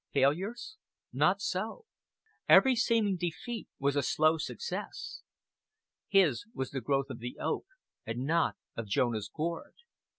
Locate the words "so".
1.41-1.85